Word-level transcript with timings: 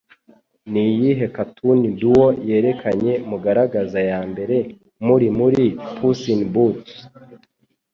Niyihe 0.71 1.25
Cartoon 1.35 1.81
Duo 1.99 2.27
Yerekanye 2.49 3.13
Mugaragaza 3.29 3.99
Yambere 4.09 4.57
Muri 5.05 5.27
Muri 5.37 5.63
"Puss 5.95 6.21
In 6.33 6.41
Boots"? 6.53 6.91